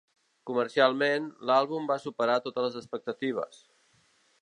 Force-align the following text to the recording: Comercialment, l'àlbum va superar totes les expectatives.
Comercialment, 0.49 1.27
l'àlbum 1.51 1.87
va 1.93 1.99
superar 2.07 2.41
totes 2.49 2.67
les 2.69 2.81
expectatives. 2.83 3.65